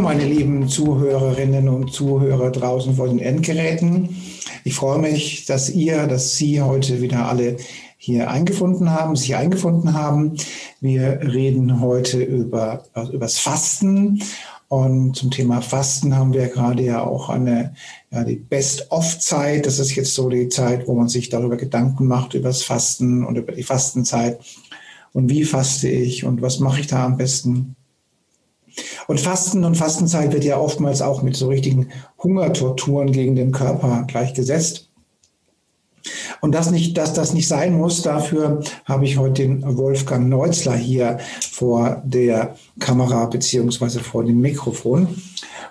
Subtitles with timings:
[0.00, 4.08] Meine lieben Zuhörerinnen und Zuhörer draußen vor den Endgeräten.
[4.64, 7.56] Ich freue mich, dass ihr, dass Sie heute wieder alle
[7.96, 10.36] hier eingefunden haben, sich eingefunden haben.
[10.80, 14.22] Wir reden heute über, also über das Fasten.
[14.68, 17.74] Und zum Thema Fasten haben wir gerade ja auch eine,
[18.10, 19.66] ja, die Best-of-Zeit.
[19.66, 23.24] Das ist jetzt so die Zeit, wo man sich darüber Gedanken macht, über das Fasten
[23.24, 24.40] und über die Fastenzeit.
[25.12, 27.76] Und wie faste ich und was mache ich da am besten?
[29.06, 31.88] Und Fasten und Fastenzeit wird ja oftmals auch mit so richtigen
[32.22, 34.90] Hungertorturen gegen den Körper gleichgesetzt.
[36.40, 40.74] Und das nicht, dass das nicht sein muss, dafür habe ich heute den Wolfgang Neuzler
[40.74, 45.08] hier vor der Kamera beziehungsweise vor dem Mikrofon.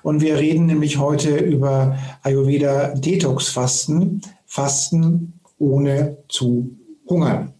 [0.04, 6.70] Und wir reden nämlich heute über Ayurveda Detox Fasten, Fasten ohne zu
[7.08, 7.54] hungern.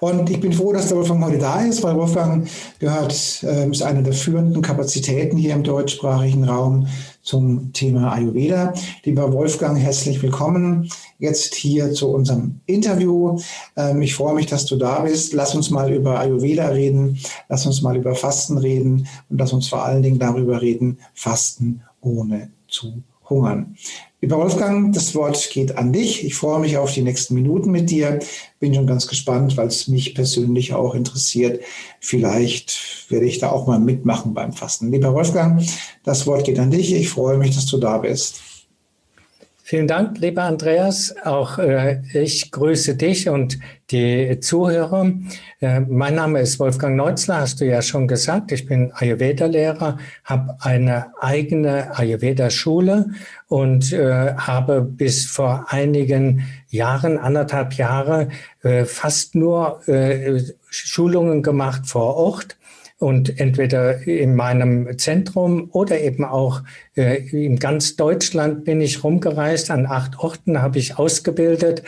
[0.00, 3.82] Und ich bin froh, dass der Wolfgang heute da ist, weil Wolfgang gehört, äh, ist
[3.82, 6.86] eine der führenden Kapazitäten hier im deutschsprachigen Raum
[7.22, 8.72] zum Thema Ayurveda.
[9.04, 13.38] Lieber Wolfgang, herzlich willkommen jetzt hier zu unserem Interview.
[13.76, 15.32] Ähm, ich freue mich, dass du da bist.
[15.32, 17.18] Lass uns mal über Ayurveda reden,
[17.48, 21.82] lass uns mal über Fasten reden und lass uns vor allen Dingen darüber reden, Fasten
[22.00, 23.76] ohne zu hungern.
[24.20, 26.24] Lieber Wolfgang, das Wort geht an dich.
[26.24, 28.18] Ich freue mich auf die nächsten Minuten mit dir.
[28.58, 31.62] Bin schon ganz gespannt, weil es mich persönlich auch interessiert.
[32.00, 34.90] Vielleicht werde ich da auch mal mitmachen beim Fasten.
[34.90, 35.62] Lieber Wolfgang,
[36.02, 36.92] das Wort geht an dich.
[36.92, 38.40] Ich freue mich, dass du da bist.
[39.68, 41.14] Vielen Dank, lieber Andreas.
[41.24, 43.58] Auch äh, ich grüße dich und
[43.90, 45.12] die Zuhörer.
[45.60, 48.50] Äh, mein Name ist Wolfgang Neuzler, hast du ja schon gesagt.
[48.50, 53.10] Ich bin Ayurveda-Lehrer, habe eine eigene Ayurveda-Schule
[53.48, 58.30] und äh, habe bis vor einigen Jahren, anderthalb Jahre,
[58.62, 62.56] äh, fast nur äh, Schulungen gemacht vor Ort
[62.98, 66.62] und entweder in meinem Zentrum oder eben auch
[66.96, 69.70] äh, in ganz Deutschland bin ich rumgereist.
[69.70, 71.84] An acht Orten habe ich ausgebildet.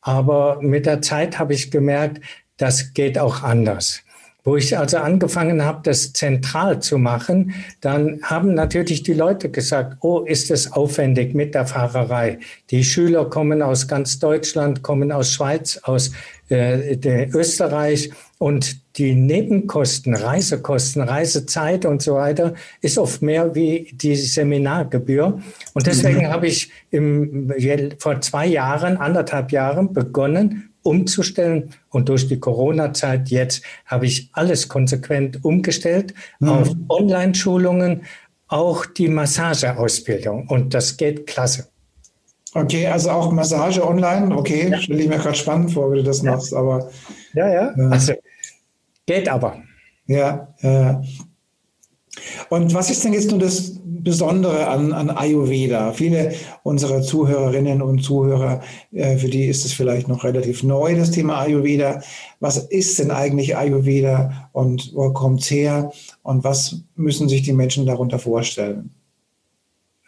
[0.00, 2.20] Aber mit der Zeit habe ich gemerkt,
[2.56, 4.03] das geht auch anders.
[4.46, 9.96] Wo ich also angefangen habe, das zentral zu machen, dann haben natürlich die Leute gesagt,
[10.02, 12.38] oh, ist es aufwendig mit der Fahrerei.
[12.70, 16.12] Die Schüler kommen aus ganz Deutschland, kommen aus Schweiz, aus
[16.50, 24.14] äh, Österreich und die Nebenkosten, Reisekosten, Reisezeit und so weiter ist oft mehr wie die
[24.14, 25.40] Seminargebühr.
[25.72, 26.28] Und deswegen mhm.
[26.28, 27.50] habe ich im,
[27.98, 31.70] vor zwei Jahren, anderthalb Jahren begonnen, umzustellen.
[31.90, 36.48] Und durch die Corona-Zeit jetzt habe ich alles konsequent umgestellt mhm.
[36.48, 38.02] auf Online-Schulungen,
[38.46, 40.46] auch die Massageausbildung.
[40.48, 41.68] Und das geht klasse.
[42.54, 44.34] Okay, also auch Massage online.
[44.36, 44.78] Okay, ja.
[44.78, 46.52] stelle ich mir gerade spannend vor, wie du das machst.
[46.52, 46.58] Ja.
[46.58, 46.88] Aber
[47.32, 47.74] ja, ja.
[47.76, 48.12] Äh, also
[49.06, 49.62] geht aber.
[50.06, 51.02] Ja, ja.
[52.48, 55.92] Und was ist denn jetzt nun das Besondere an, an Ayurveda?
[55.92, 61.10] Viele unserer Zuhörerinnen und Zuhörer, äh, für die ist es vielleicht noch relativ neu, das
[61.10, 62.02] Thema Ayurveda.
[62.40, 65.92] Was ist denn eigentlich Ayurveda und wo kommt es her?
[66.22, 68.90] Und was müssen sich die Menschen darunter vorstellen?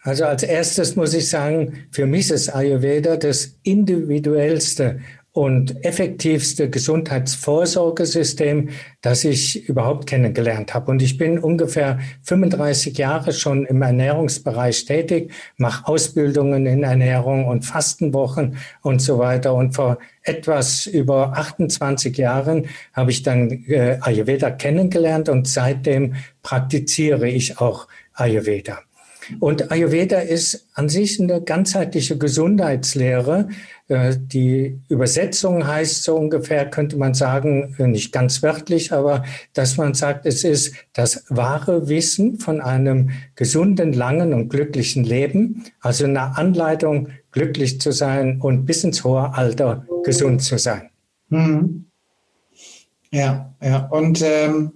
[0.03, 5.01] Also als erstes muss ich sagen, für mich ist Ayurveda das individuellste
[5.37, 8.69] und effektivste Gesundheitsvorsorgesystem,
[9.01, 10.89] das ich überhaupt kennengelernt habe.
[10.89, 17.65] Und ich bin ungefähr 35 Jahre schon im Ernährungsbereich tätig, mache Ausbildungen in Ernährung und
[17.65, 19.53] Fastenwochen und so weiter.
[19.53, 27.29] Und vor etwas über 28 Jahren habe ich dann äh, Ayurveda kennengelernt und seitdem praktiziere
[27.29, 28.79] ich auch Ayurveda.
[29.39, 33.49] Und Ayurveda ist an sich eine ganzheitliche Gesundheitslehre.
[33.87, 39.77] Äh, die Übersetzung heißt so ungefähr, könnte man sagen, äh, nicht ganz wörtlich, aber dass
[39.77, 45.65] man sagt, es ist das wahre Wissen von einem gesunden, langen und glücklichen Leben.
[45.81, 50.89] Also eine Anleitung, glücklich zu sein und bis ins hohe Alter gesund zu sein.
[51.29, 51.85] Mhm.
[53.11, 53.87] Ja, ja.
[53.87, 54.71] Und ähm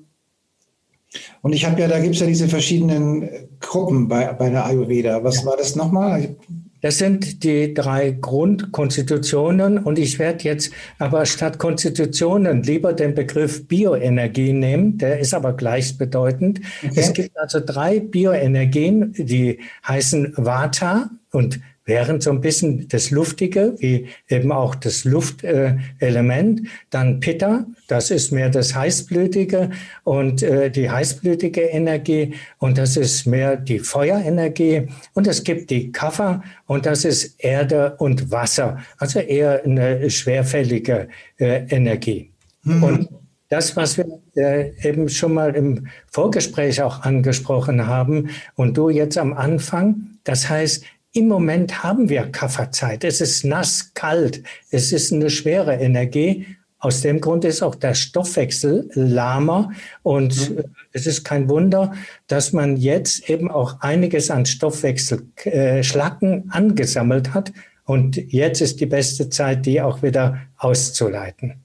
[1.41, 3.27] und ich habe ja, da gibt es ja diese verschiedenen
[3.61, 5.23] Gruppen bei, bei der Ayurveda.
[5.23, 5.45] Was ja.
[5.45, 6.35] war das nochmal?
[6.81, 13.67] Das sind die drei Grundkonstitutionen und ich werde jetzt aber statt Konstitutionen lieber den Begriff
[13.67, 16.59] Bioenergie nehmen, der ist aber gleichbedeutend.
[16.83, 16.93] Okay.
[16.95, 21.59] Es gibt also drei Bioenergien, die heißen Vata und
[21.91, 26.61] während so ein bisschen das Luftige, wie eben auch das Luftelement.
[26.89, 29.71] Dann Pitta, das ist mehr das Heißblütige
[30.05, 32.33] und äh, die heißblütige Energie.
[32.59, 34.87] Und das ist mehr die Feuerenergie.
[35.13, 38.77] Und es gibt die Kapha und das ist Erde und Wasser.
[38.97, 41.09] Also eher eine schwerfällige
[41.39, 42.31] äh, Energie.
[42.63, 42.83] Mhm.
[42.83, 43.09] Und
[43.49, 44.05] das, was wir
[44.37, 50.49] äh, eben schon mal im Vorgespräch auch angesprochen haben und du jetzt am Anfang, das
[50.49, 53.03] heißt, im Moment haben wir Kafferzeit.
[53.03, 54.43] Es ist nass, kalt.
[54.69, 56.45] Es ist eine schwere Energie.
[56.79, 59.71] Aus dem Grund ist auch der Stoffwechsel lahmer.
[60.03, 60.63] Und mhm.
[60.93, 61.93] es ist kein Wunder,
[62.27, 67.51] dass man jetzt eben auch einiges an Stoffwechselschlacken äh, angesammelt hat.
[67.85, 71.55] Und jetzt ist die beste Zeit, die auch wieder auszuleiten.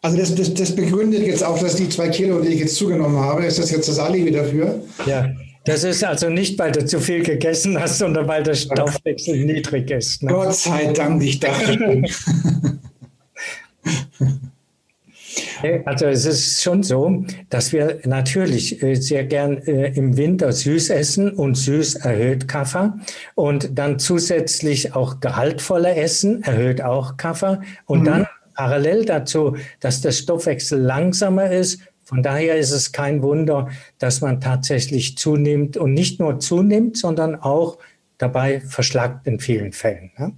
[0.00, 3.18] Also das, das, das begründet jetzt auch, dass die zwei Kilo, die ich jetzt zugenommen
[3.18, 4.82] habe, ist das jetzt das Alibi dafür?
[5.06, 5.30] Ja.
[5.64, 9.90] Das ist also nicht, weil du zu viel gegessen hast, sondern weil der Stoffwechsel niedrig
[9.90, 10.22] ist.
[10.22, 10.32] Ne?
[10.32, 12.02] Gott sei Dank, ich dachte.
[15.84, 20.90] Also es ist schon so, dass wir natürlich äh, sehr gern äh, im Winter süß
[20.90, 22.98] essen und süß erhöht Kaffer
[23.34, 28.04] und dann zusätzlich auch gehaltvoller essen erhöht auch Kaffer und mhm.
[28.06, 31.80] dann parallel dazu, dass der Stoffwechsel langsamer ist,
[32.12, 37.36] von daher ist es kein Wunder, dass man tatsächlich zunimmt und nicht nur zunimmt, sondern
[37.36, 37.78] auch
[38.18, 40.10] dabei verschlagt in vielen Fällen.
[40.18, 40.32] Ne?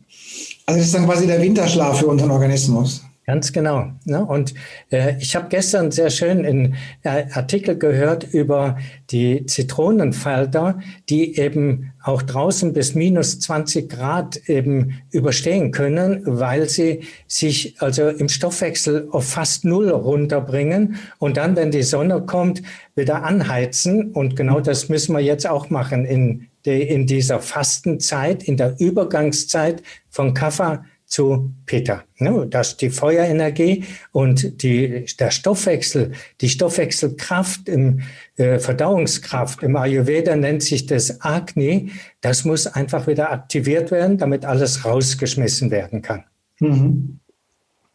[0.66, 3.04] Also das ist dann quasi der Winterschlaf für unseren Organismus.
[3.26, 3.90] Ganz genau.
[4.04, 4.22] Ne?
[4.22, 4.52] Und
[4.90, 6.74] äh, ich habe gestern sehr schön einen
[7.04, 8.76] äh, Artikel gehört über
[9.10, 10.78] die Zitronenfalter,
[11.08, 18.08] die eben auch draußen bis minus 20 Grad eben überstehen können, weil sie sich also
[18.08, 22.62] im Stoffwechsel auf fast null runterbringen und dann, wenn die Sonne kommt,
[22.94, 24.12] wieder anheizen.
[24.12, 29.82] Und genau das müssen wir jetzt auch machen in, in dieser Fastenzeit, in der Übergangszeit
[30.10, 32.04] von Kaffer zu Peter.
[32.18, 32.46] Ne?
[32.48, 38.00] Das die Feuerenergie und die, der Stoffwechsel, die Stoffwechselkraft im
[38.36, 41.90] äh, Verdauungskraft im Ayurveda nennt sich das Agni.
[42.20, 46.24] Das muss einfach wieder aktiviert werden, damit alles rausgeschmissen werden kann.
[46.60, 47.20] Mhm.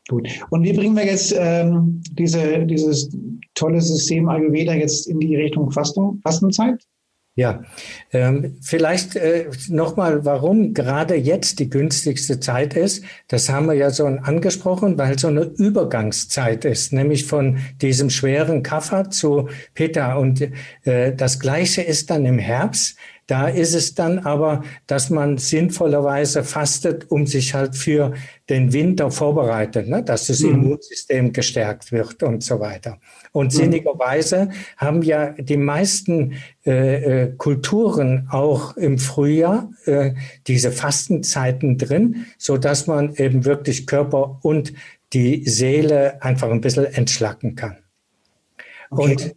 [0.07, 0.27] Gut.
[0.49, 3.09] Und wie bringen wir jetzt ähm, diese, dieses
[3.53, 6.83] tolle System Ayurveda jetzt in die Richtung Fastung, Fastenzeit?
[7.39, 7.63] Ja,
[8.11, 13.05] ähm, vielleicht äh, nochmal, warum gerade jetzt die günstigste Zeit ist.
[13.29, 18.61] Das haben wir ja so angesprochen, weil so eine Übergangszeit ist, nämlich von diesem schweren
[18.61, 20.15] Kaffer zu Pitta.
[20.15, 20.49] Und
[20.83, 22.97] äh, das Gleiche ist dann im Herbst.
[23.29, 28.13] Da ist es dann aber, dass man sinnvollerweise fastet, um sich halt für
[28.49, 30.03] den Winter vorbereitet, ne?
[30.03, 30.55] dass das mhm.
[30.55, 32.97] Immunsystem gestärkt wird und so weiter.
[33.31, 33.57] Und mhm.
[33.57, 40.15] sinnigerweise haben ja die meisten äh, äh, Kulturen auch im Frühjahr äh,
[40.47, 44.73] diese Fastenzeiten drin, so dass man eben wirklich Körper und
[45.13, 47.77] die Seele einfach ein bisschen entschlacken kann.
[48.89, 49.11] Okay.
[49.11, 49.35] Und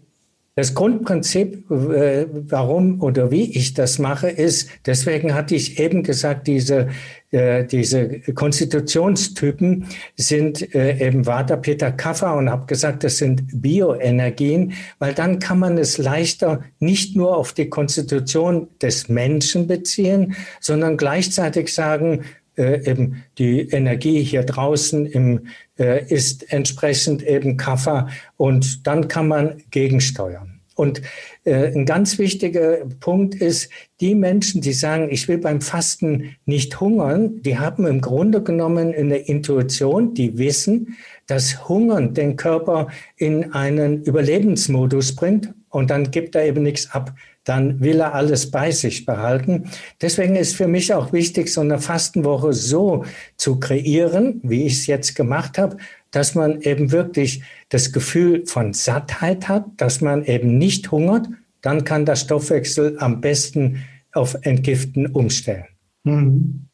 [0.55, 6.47] das Grundprinzip, äh, warum oder wie ich das mache, ist, deswegen hatte ich eben gesagt,
[6.47, 6.89] diese,
[7.31, 14.75] äh, diese Konstitutionstypen sind äh, eben Vata, Peter, Kapha und habe gesagt, das sind Bioenergien,
[14.99, 20.99] weil dann kann man es leichter nicht nur auf die Konstitution des Menschen beziehen, sondern
[20.99, 22.25] gleichzeitig sagen,
[22.57, 25.47] äh, eben die Energie hier draußen im,
[25.79, 30.61] äh, ist entsprechend eben Kaffer und dann kann man gegensteuern.
[30.75, 31.03] Und
[31.45, 36.81] äh, ein ganz wichtiger Punkt ist, die Menschen, die sagen, ich will beim Fasten nicht
[36.81, 43.53] hungern, die haben im Grunde genommen eine Intuition, die wissen, dass Hungern den Körper in
[43.53, 48.71] einen Überlebensmodus bringt und dann gibt er eben nichts ab dann will er alles bei
[48.71, 49.71] sich behalten.
[50.01, 53.05] Deswegen ist für mich auch wichtig, so eine Fastenwoche so
[53.37, 55.77] zu kreieren, wie ich es jetzt gemacht habe,
[56.11, 61.29] dass man eben wirklich das Gefühl von Sattheit hat, dass man eben nicht hungert.
[61.63, 65.67] Dann kann der Stoffwechsel am besten auf Entgiften umstellen.
[66.05, 66.69] Mhm.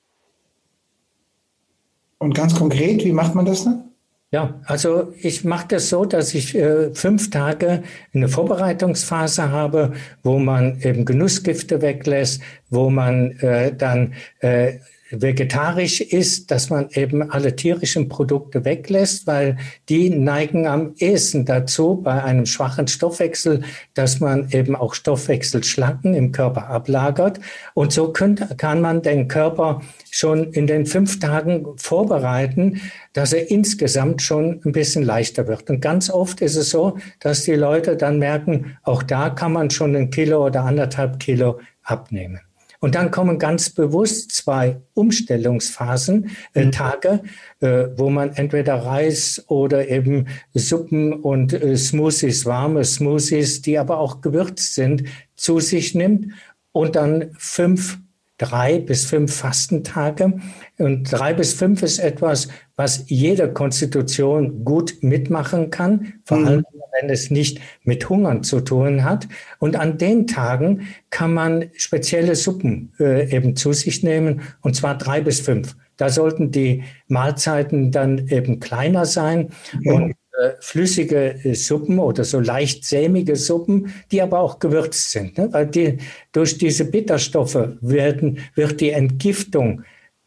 [2.18, 3.87] Und ganz konkret, wie macht man das dann?
[4.30, 7.82] Ja, also ich mache das so, dass ich äh, fünf Tage
[8.12, 16.50] eine Vorbereitungsphase habe, wo man eben Genussgifte weglässt, wo man äh, dann äh, vegetarisch ist,
[16.50, 19.56] dass man eben alle tierischen Produkte weglässt, weil
[19.88, 23.62] die neigen am ehesten dazu bei einem schwachen Stoffwechsel,
[23.94, 27.40] dass man eben auch Stoffwechselschlacken im Körper ablagert.
[27.74, 32.80] Und so könnt, kann man den Körper schon in den fünf Tagen vorbereiten,
[33.12, 35.70] dass er insgesamt schon ein bisschen leichter wird.
[35.70, 39.70] Und ganz oft ist es so, dass die Leute dann merken, auch da kann man
[39.70, 42.40] schon ein Kilo oder anderthalb Kilo abnehmen.
[42.80, 46.72] Und dann kommen ganz bewusst zwei Umstellungsphasen, äh, mhm.
[46.72, 47.22] Tage,
[47.60, 53.98] äh, wo man entweder Reis oder eben Suppen und äh, Smoothies, warme Smoothies, die aber
[53.98, 55.04] auch gewürzt sind,
[55.34, 56.32] zu sich nimmt
[56.72, 57.98] und dann fünf
[58.38, 60.32] drei bis fünf Fastentage.
[60.78, 66.46] Und drei bis fünf ist etwas, was jede Konstitution gut mitmachen kann, vor mhm.
[66.46, 66.64] allem
[67.00, 69.28] wenn es nicht mit Hungern zu tun hat.
[69.58, 74.96] Und an den Tagen kann man spezielle Suppen äh, eben zu sich nehmen, und zwar
[74.96, 75.76] drei bis fünf.
[75.96, 79.50] Da sollten die Mahlzeiten dann eben kleiner sein.
[79.80, 79.92] Mhm.
[79.92, 80.14] Und
[80.60, 85.38] flüssige äh, Suppen oder so leicht sämige Suppen, die aber auch gewürzt sind.
[85.38, 85.52] Ne?
[85.52, 85.98] Weil die,
[86.32, 89.82] durch diese Bitterstoffe werden, wird die Entgiftung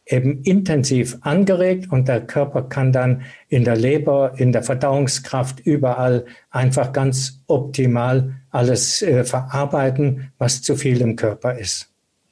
[0.06, 6.24] eben intensiv angeregt und der Körper kann dann in der Leber, in der Verdauungskraft überall
[6.50, 11.90] einfach ganz optimal alles äh, verarbeiten, was zu viel im Körper ist.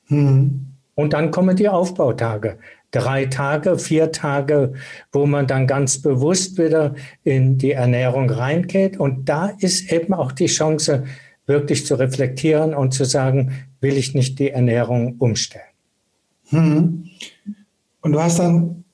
[0.09, 0.67] Mhm.
[0.95, 2.59] Und dann kommen die Aufbautage
[2.91, 4.73] drei Tage, vier Tage,
[5.13, 6.95] wo man dann ganz bewusst wieder
[7.25, 8.99] in die Ernährung reingeht.
[8.99, 11.05] Und da ist eben auch die Chance,
[11.47, 15.65] wirklich zu reflektieren und zu sagen, will ich nicht die Ernährung umstellen.
[16.51, 17.09] Hm.
[18.03, 18.85] Und du hast dann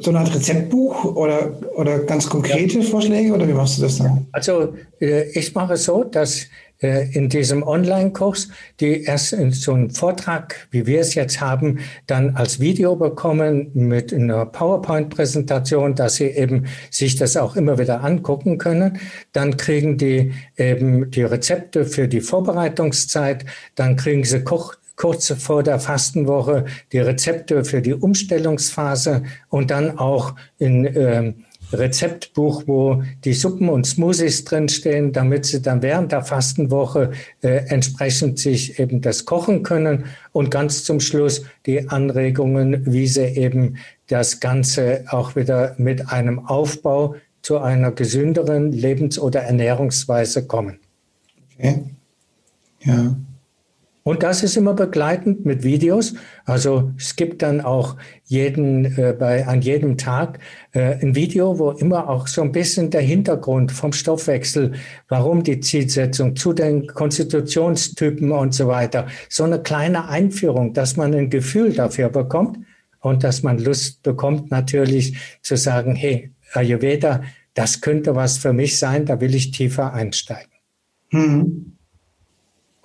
[0.00, 2.84] so eine Art Rezeptbuch oder, oder ganz konkrete ja.
[2.84, 4.26] Vorschläge oder wie machst du das dann?
[4.32, 6.46] Also äh, ich mache es so, dass
[6.78, 8.48] in diesem Online-Kurs,
[8.80, 13.70] die erst in so einen Vortrag, wie wir es jetzt haben, dann als Video bekommen
[13.72, 18.98] mit einer PowerPoint-Präsentation, dass sie eben sich das auch immer wieder angucken können.
[19.32, 23.46] Dann kriegen die eben die Rezepte für die Vorbereitungszeit.
[23.74, 29.98] Dann kriegen sie Koch kurz vor der Fastenwoche die Rezepte für die Umstellungsphase und dann
[29.98, 31.34] auch in äh,
[31.72, 38.38] Rezeptbuch, wo die Suppen und Smoothies drinstehen, damit sie dann während der Fastenwoche äh, entsprechend
[38.38, 43.76] sich eben das kochen können und ganz zum Schluss die Anregungen, wie sie eben
[44.08, 50.78] das Ganze auch wieder mit einem Aufbau zu einer gesünderen Lebens- oder Ernährungsweise kommen.
[51.54, 51.84] Okay.
[52.82, 53.16] Ja.
[54.06, 56.14] Und das ist immer begleitend mit Videos.
[56.44, 60.38] Also es gibt dann auch jeden, äh, bei, an jedem Tag
[60.70, 64.74] äh, ein Video, wo immer auch so ein bisschen der Hintergrund vom Stoffwechsel,
[65.08, 71.12] warum die Zielsetzung zu den Konstitutionstypen und so weiter, so eine kleine Einführung, dass man
[71.12, 72.58] ein Gefühl dafür bekommt
[73.00, 78.78] und dass man Lust bekommt, natürlich zu sagen, hey, Ayurveda, das könnte was für mich
[78.78, 80.52] sein, da will ich tiefer einsteigen.
[81.10, 81.75] Mhm.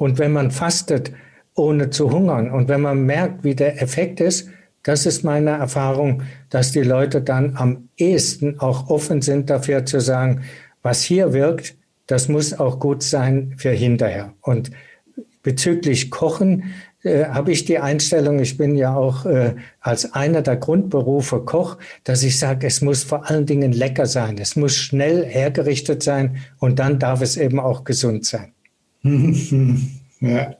[0.02, 1.12] Und wenn man fastet,
[1.54, 4.50] ohne zu hungern und wenn man merkt, wie der Effekt ist,
[4.82, 10.00] das ist meine Erfahrung, dass die Leute dann am ehesten auch offen sind dafür zu
[10.00, 10.42] sagen,
[10.82, 11.76] was hier wirkt,
[12.08, 14.34] das muss auch gut sein für hinterher.
[14.42, 14.72] Und
[15.44, 20.58] bezüglich Kochen äh, habe ich die Einstellung, ich bin ja auch äh, als einer der
[20.58, 25.24] Grundberufe Koch, dass ich sage, es muss vor allen Dingen lecker sein, es muss schnell
[25.24, 28.54] hergerichtet sein und dann darf es eben auch gesund sein.
[30.22, 30.56] ja.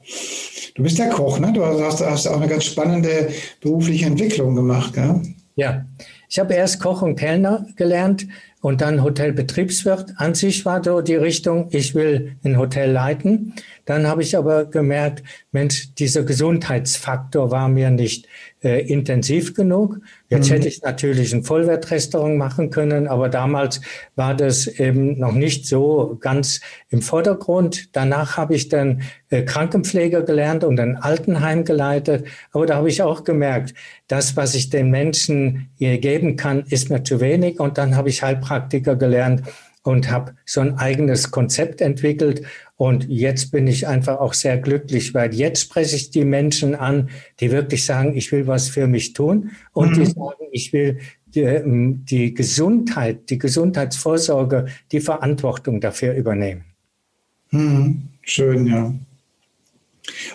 [0.74, 1.52] Du bist ja Koch, ne?
[1.52, 3.28] Du hast, hast auch eine ganz spannende
[3.60, 5.20] berufliche Entwicklung gemacht, gell?
[5.54, 5.84] Ja,
[6.28, 8.26] ich habe erst Koch und Kellner gelernt
[8.62, 10.14] und dann Hotelbetriebswirt.
[10.16, 13.54] An sich war so die Richtung, ich will ein Hotel leiten.
[13.84, 18.28] Dann habe ich aber gemerkt, Mensch, dieser Gesundheitsfaktor war mir nicht
[18.62, 19.98] äh, intensiv genug.
[20.28, 20.54] Jetzt mhm.
[20.54, 23.80] hätte ich natürlich ein Vollwertrestaurant machen können, aber damals
[24.14, 27.94] war das eben noch nicht so ganz im Vordergrund.
[27.96, 32.26] Danach habe ich dann äh, Krankenpfleger gelernt und ein Altenheim geleitet.
[32.52, 33.74] Aber da habe ich auch gemerkt,
[34.08, 37.60] das, was ich den Menschen hier geben kann, ist mir zu wenig.
[37.60, 39.42] Und dann habe ich Heilpraktiker gelernt
[39.82, 42.42] und habe so ein eigenes Konzept entwickelt.
[42.82, 47.10] Und jetzt bin ich einfach auch sehr glücklich, weil jetzt spreche ich die Menschen an,
[47.38, 50.00] die wirklich sagen, ich will was für mich tun und mhm.
[50.00, 56.64] die sagen, ich will die, ähm, die Gesundheit, die Gesundheitsvorsorge, die Verantwortung dafür übernehmen.
[57.52, 58.08] Mhm.
[58.22, 58.92] Schön, ja.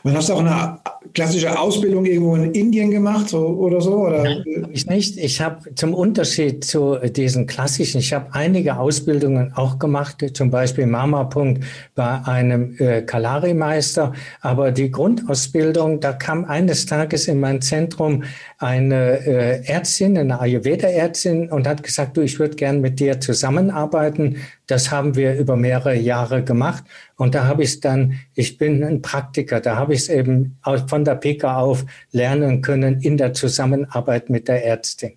[0.03, 0.79] Und hast du auch eine
[1.13, 4.05] klassische Ausbildung irgendwo in Indien gemacht so, oder so?
[4.07, 4.24] Oder?
[4.24, 5.17] Nein, ich nicht.
[5.17, 10.86] Ich habe zum Unterschied zu diesen klassischen, ich habe einige Ausbildungen auch gemacht, zum Beispiel
[10.86, 14.13] Mama-Punkt bei einem äh, Kalari-Meister.
[14.41, 18.24] Aber die Grundausbildung, da kam eines Tages in mein Zentrum
[18.59, 24.38] eine äh, Ärztin, eine Ayurveda-Ärztin und hat gesagt, du, ich würde gern mit dir zusammenarbeiten.
[24.67, 26.83] Das haben wir über mehrere Jahre gemacht.
[27.15, 30.57] Und da habe ich es dann, ich bin ein Praktiker, da habe ich es eben
[30.88, 35.13] von der Pika auf lernen können in der Zusammenarbeit mit der Ärztin.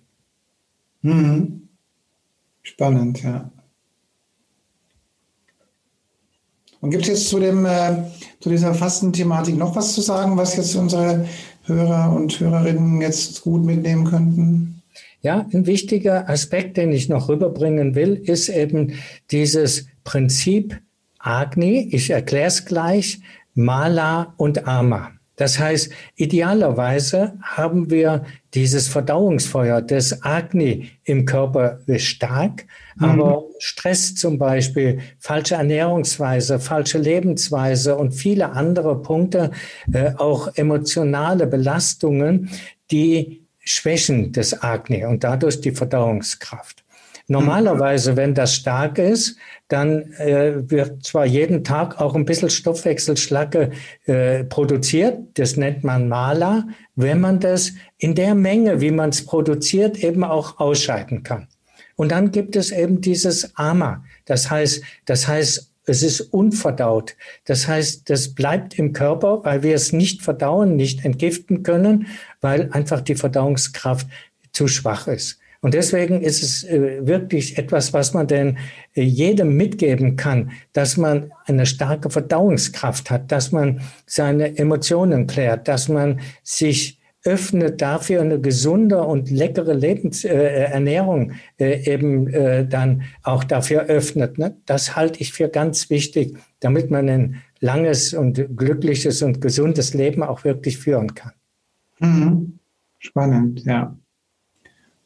[1.01, 1.67] Mhm.
[2.63, 3.51] Spannend, ja.
[6.79, 8.03] Und gibt es jetzt zu, dem, äh,
[8.39, 11.27] zu dieser Fastenthematik noch was zu sagen, was jetzt unsere
[11.65, 14.80] Hörer und Hörerinnen jetzt gut mitnehmen könnten?
[15.21, 18.93] Ja, ein wichtiger Aspekt, den ich noch rüberbringen will, ist eben
[19.29, 20.79] dieses Prinzip
[21.19, 21.89] Agni.
[21.91, 23.19] Ich erkläre es gleich.
[23.53, 25.11] Mala und Ama.
[25.35, 33.05] Das heißt, idealerweise haben wir dieses Verdauungsfeuer des Agni im Körper stark, mhm.
[33.05, 39.51] aber Stress zum Beispiel, falsche Ernährungsweise, falsche Lebensweise und viele andere Punkte,
[39.91, 42.49] äh, auch emotionale Belastungen,
[42.91, 46.83] die schwächen das Agni und dadurch die Verdauungskraft.
[47.27, 49.37] Normalerweise, wenn das stark ist,
[49.69, 53.71] dann äh, wird zwar jeden Tag auch ein bisschen Stoffwechselschlacke
[54.05, 59.25] äh, produziert, das nennt man Mala, wenn man das in der Menge, wie man es
[59.25, 61.47] produziert, eben auch ausscheiden kann.
[61.95, 67.15] Und dann gibt es eben dieses Ama, das heißt, das heißt, es ist unverdaut.
[67.45, 72.07] Das heißt, das bleibt im Körper, weil wir es nicht verdauen, nicht entgiften können,
[72.39, 74.07] weil einfach die Verdauungskraft
[74.53, 75.37] zu schwach ist.
[75.59, 78.57] Und deswegen ist es äh, wirklich etwas, was man denn
[78.95, 85.67] äh, jedem mitgeben kann, dass man eine starke Verdauungskraft hat, dass man seine Emotionen klärt,
[85.67, 93.03] dass man sich öffnet dafür eine gesunde und leckere Lebensernährung äh, äh, eben äh, dann
[93.23, 94.37] auch dafür öffnet.
[94.37, 94.57] Ne?
[94.65, 100.23] Das halte ich für ganz wichtig, damit man ein langes und glückliches und gesundes Leben
[100.23, 101.33] auch wirklich führen kann.
[101.99, 102.59] Mhm.
[102.97, 103.95] Spannend, ja.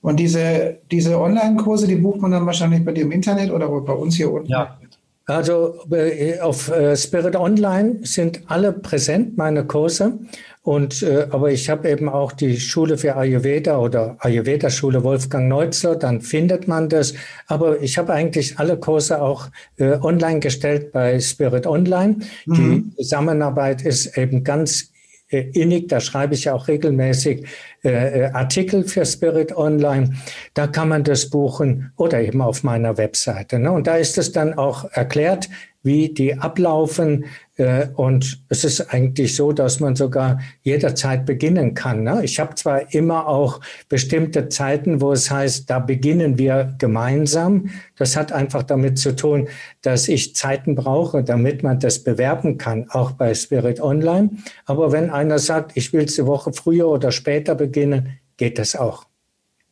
[0.01, 3.93] Und diese, diese Online-Kurse, die bucht man dann wahrscheinlich bei dir im Internet oder bei
[3.93, 4.49] uns hier unten?
[4.49, 4.77] Ja.
[5.25, 10.19] Also äh, auf äh, Spirit Online sind alle präsent, meine Kurse.
[10.65, 15.95] Und äh, aber ich habe eben auch die Schule für Ayurveda oder Ayurveda-Schule Wolfgang Neutzler,
[15.95, 17.13] dann findet man das.
[17.45, 22.15] Aber ich habe eigentlich alle Kurse auch äh, online gestellt bei Spirit Online.
[22.47, 22.91] Mhm.
[22.97, 24.91] Die Zusammenarbeit ist eben ganz
[25.29, 27.45] äh, innig, da schreibe ich auch regelmäßig
[27.83, 30.15] äh, äh, Artikel für Spirit Online.
[30.55, 33.59] Da kann man das buchen oder eben auf meiner Webseite.
[33.59, 33.71] Ne?
[33.71, 35.47] Und da ist es dann auch erklärt,
[35.83, 37.25] wie die ablaufen.
[37.57, 42.03] Äh, und es ist eigentlich so, dass man sogar jederzeit beginnen kann.
[42.03, 42.21] Ne?
[42.23, 47.69] Ich habe zwar immer auch bestimmte Zeiten, wo es heißt, da beginnen wir gemeinsam.
[47.97, 49.47] Das hat einfach damit zu tun,
[49.81, 54.31] dass ich Zeiten brauche, damit man das bewerben kann, auch bei Spirit Online.
[54.65, 58.75] Aber wenn einer sagt, ich will es eine Woche früher oder später beginnen, geht das
[58.75, 59.05] auch.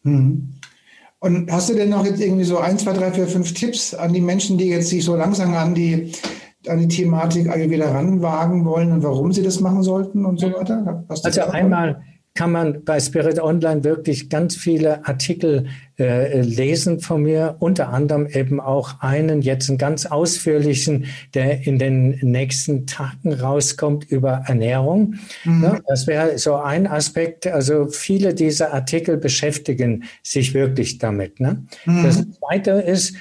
[0.03, 0.55] Mhm.
[1.19, 4.11] Und hast du denn noch jetzt irgendwie so ein, zwei, drei, vier, fünf Tipps an
[4.11, 6.11] die Menschen, die jetzt sich so langsam an die,
[6.67, 11.05] an die Thematik Ayurveda ranwagen wollen und warum sie das machen sollten und so weiter?
[11.09, 12.01] Also einmal
[12.35, 15.67] kann man bei Spirit Online wirklich ganz viele Artikel
[15.99, 21.77] äh, lesen von mir, unter anderem eben auch einen, jetzt einen ganz ausführlichen, der in
[21.77, 25.15] den nächsten Tagen rauskommt über Ernährung.
[25.43, 25.63] Mhm.
[25.63, 27.45] Ja, das wäre so ein Aspekt.
[27.45, 31.39] Also viele dieser Artikel beschäftigen sich wirklich damit.
[31.39, 31.63] Ne?
[31.85, 32.03] Mhm.
[32.03, 33.15] Das zweite ist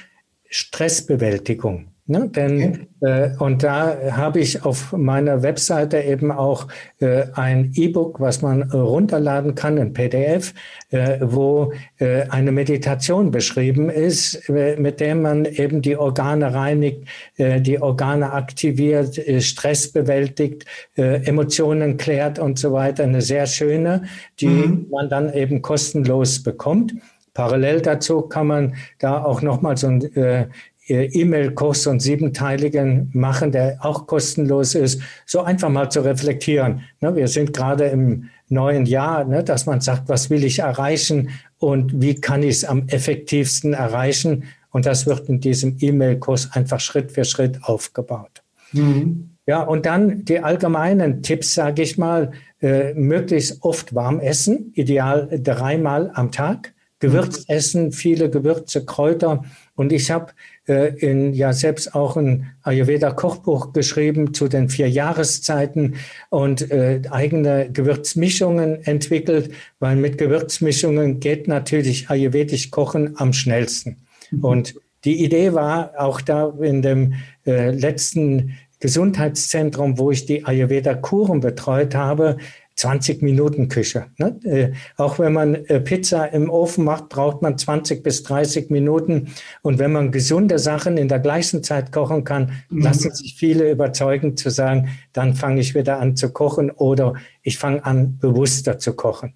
[0.49, 1.92] Stressbewältigung.
[2.05, 2.27] Ne?
[2.27, 3.29] Denn, okay.
[3.31, 6.67] äh, und da habe ich auf meiner Webseite eben auch
[6.99, 10.53] äh, ein E-Book, was man äh, runterladen kann, ein PDF,
[10.89, 17.07] äh, wo äh, eine Meditation beschrieben ist, äh, mit der man eben die Organe reinigt,
[17.37, 23.03] die Organe aktiviert, Stress bewältigt, Emotionen klärt und so weiter.
[23.03, 24.03] Eine sehr schöne,
[24.39, 24.87] die mhm.
[24.91, 26.93] man dann eben kostenlos bekommt.
[27.33, 30.47] Parallel dazu kann man da auch nochmal so ein äh,
[30.87, 36.81] E-Mail-Kurs und siebenteiligen machen, der auch kostenlos ist, so einfach mal zu reflektieren.
[36.99, 41.29] Ne, wir sind gerade im neuen Jahr, ne, dass man sagt, was will ich erreichen
[41.57, 44.43] und wie kann ich es am effektivsten erreichen?
[44.71, 48.43] Und das wird in diesem E-Mail-Kurs einfach Schritt für Schritt aufgebaut.
[48.73, 49.29] Mhm.
[49.45, 55.27] Ja, und dann die allgemeinen Tipps, sage ich mal, äh, möglichst oft warm essen, ideal
[55.43, 56.73] dreimal am Tag.
[56.99, 59.43] Gewürzessen, viele Gewürze, Kräuter.
[59.75, 60.31] Und ich habe
[60.67, 65.95] äh, in, ja selbst auch ein Ayurveda-Kochbuch geschrieben zu den vier Jahreszeiten
[66.29, 73.97] und äh, eigene Gewürzmischungen entwickelt, weil mit Gewürzmischungen geht natürlich ayurvedisch Kochen am schnellsten.
[74.31, 74.43] Mhm.
[74.43, 81.39] Und die Idee war auch da in dem äh, letzten Gesundheitszentrum, wo ich die Ayurveda-Kuren
[81.39, 82.37] betreut habe,
[82.75, 84.07] 20 Minuten Küche.
[84.17, 84.39] Ne?
[84.43, 89.29] Äh, auch wenn man äh, Pizza im Ofen macht, braucht man 20 bis 30 Minuten.
[89.61, 92.81] Und wenn man gesunde Sachen in der gleichen Zeit kochen kann, mhm.
[92.81, 97.57] lassen sich viele überzeugen zu sagen, dann fange ich wieder an zu kochen oder ich
[97.57, 99.33] fange an, bewusster zu kochen.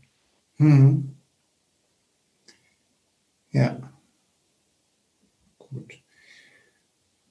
[0.57, 1.13] Mhm.
[3.51, 3.77] Ja.
[5.57, 5.93] Gut.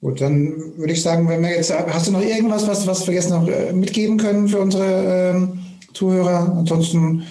[0.01, 3.13] Gut, dann würde ich sagen, wenn wir jetzt, hast du noch irgendwas, was, was wir
[3.13, 5.59] jetzt noch äh, mitgeben können für unsere ähm,
[5.97, 6.55] Zuhörer?
[6.57, 7.23] Ansonsten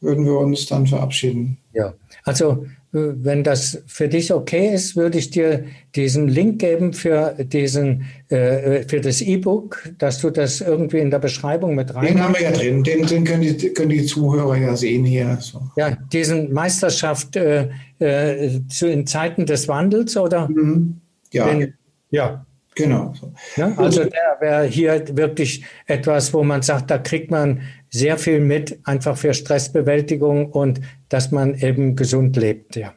[0.00, 1.58] würden wir uns dann verabschieden.
[1.72, 6.92] Ja, also äh, wenn das für dich okay ist, würde ich dir diesen Link geben
[6.92, 12.06] für diesen äh, für das E-Book, dass du das irgendwie in der Beschreibung mit rein.
[12.06, 15.38] Den haben wir ja drin, den, den können, die, können die Zuhörer ja sehen hier.
[15.40, 15.62] So.
[15.76, 20.48] Ja, diesen Meisterschaft äh, äh, zu, in Zeiten des Wandels oder?
[20.48, 21.00] Mhm.
[21.32, 21.46] Ja.
[21.46, 21.74] Den,
[22.10, 22.44] ja.
[22.74, 23.12] Genau.
[23.56, 28.40] Ja, also der wäre hier wirklich etwas, wo man sagt, da kriegt man sehr viel
[28.40, 32.76] mit, einfach für Stressbewältigung und dass man eben gesund lebt.
[32.76, 32.94] Ja.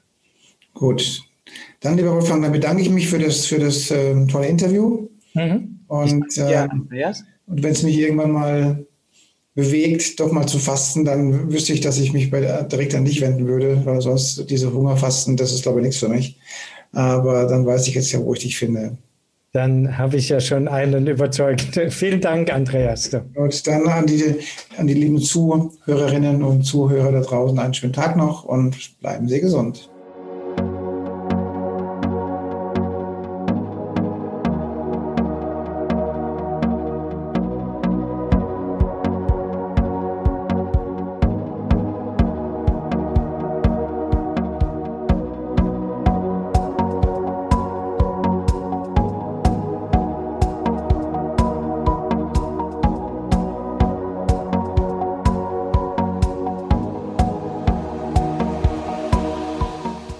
[0.74, 1.22] Gut.
[1.82, 5.10] Dann, lieber Wolfgang, dann bedanke ich mich für das, für das äh, tolle Interview.
[5.34, 5.80] Mhm.
[5.88, 6.68] Und, äh,
[7.48, 8.86] und wenn es mich irgendwann mal
[9.54, 13.22] bewegt, doch mal zu fasten, dann wüsste ich, dass ich mich bei, direkt an dich
[13.22, 16.38] wenden würde, weil sonst diese Hungerfasten, das ist, glaube ich, nichts für mich.
[16.92, 18.98] Aber dann weiß ich jetzt ja, wo ich dich finde.
[19.56, 21.80] Dann habe ich ja schon einen überzeugt.
[21.90, 23.10] Vielen Dank, Andreas.
[23.36, 24.36] Und dann an die,
[24.76, 29.40] an die lieben Zuhörerinnen und Zuhörer da draußen einen schönen Tag noch und bleiben Sie
[29.40, 29.90] gesund.